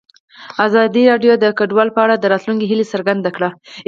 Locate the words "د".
1.39-1.45, 2.17-2.25